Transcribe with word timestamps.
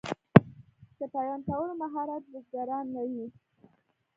د 0.97 0.99
پیوند 1.13 1.43
کولو 1.49 1.73
مهارت 1.83 2.23
بزګران 2.31 2.85
لري. 2.95 3.25